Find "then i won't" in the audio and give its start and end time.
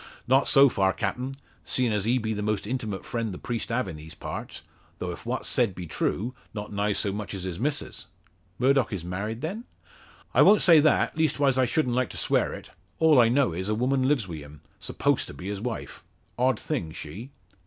9.41-10.63